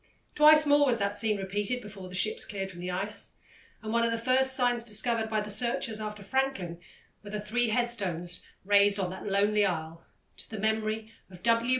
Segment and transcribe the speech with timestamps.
[0.33, 3.33] Twice more was that scene repeated before the ships cleared from the ice,
[3.83, 6.79] and one of the first signs discovered by the searchers after Franklin
[7.21, 10.03] were the three headstones raised on that lonely isle
[10.37, 11.69] to the memory of W.